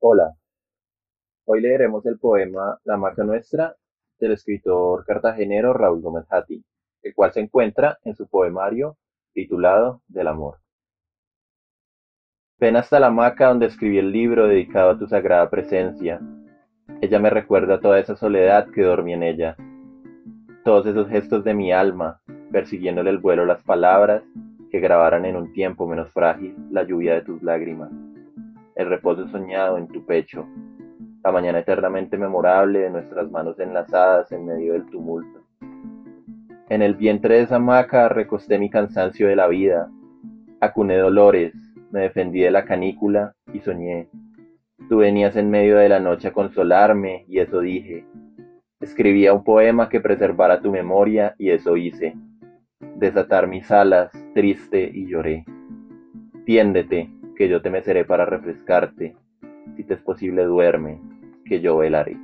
[0.00, 0.32] Hola,
[1.44, 3.74] hoy leeremos el poema La Maca Nuestra
[4.20, 6.64] del escritor cartagenero Raúl Gómez Hatti,
[7.02, 8.96] el cual se encuentra en su poemario
[9.32, 10.58] titulado Del Amor.
[12.60, 16.20] Ven hasta la hamaca donde escribí el libro dedicado a tu sagrada presencia.
[17.00, 19.56] Ella me recuerda toda esa soledad que dormí en ella,
[20.64, 22.20] todos esos gestos de mi alma,
[22.52, 24.22] persiguiéndole el vuelo las palabras
[24.70, 27.90] que grabaran en un tiempo menos frágil la lluvia de tus lágrimas
[28.78, 30.46] el reposo soñado en tu pecho,
[31.24, 35.40] la mañana eternamente memorable de nuestras manos enlazadas en medio del tumulto.
[36.68, 39.90] En el vientre de esa hamaca recosté mi cansancio de la vida,
[40.60, 41.54] acuné dolores,
[41.90, 44.08] me defendí de la canícula y soñé.
[44.88, 48.06] Tú venías en medio de la noche a consolarme y eso dije.
[48.80, 52.14] Escribía un poema que preservara tu memoria y eso hice.
[52.94, 55.44] Desatar mis alas, triste y lloré.
[56.44, 59.14] Tiéndete, que yo te meceré para refrescarte.
[59.76, 61.00] Si te es posible, duerme,
[61.44, 62.16] que yo velaré.